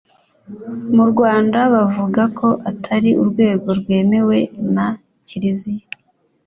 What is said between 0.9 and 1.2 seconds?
mu